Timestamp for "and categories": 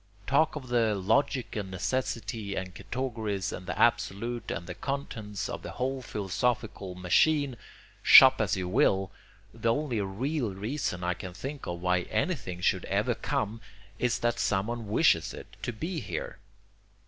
2.55-3.51